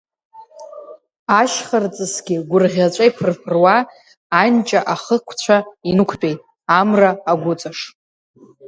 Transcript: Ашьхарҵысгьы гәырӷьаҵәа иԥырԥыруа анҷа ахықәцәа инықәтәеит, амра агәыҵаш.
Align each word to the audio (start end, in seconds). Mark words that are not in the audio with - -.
Ашьхарҵысгьы 1.39 2.35
гәырӷьаҵәа 2.49 3.03
иԥырԥыруа 3.09 3.77
анҷа 4.41 4.79
ахықәцәа 4.93 5.57
инықәтәеит, 5.89 6.39
амра 6.79 7.11
агәыҵаш. 7.31 7.79